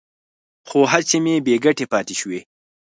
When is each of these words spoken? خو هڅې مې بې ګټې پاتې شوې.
خو 0.67 0.79
هڅې 0.91 1.17
مې 1.23 1.35
بې 1.45 1.55
ګټې 1.65 1.85
پاتې 1.93 2.13
شوې. 2.19 2.39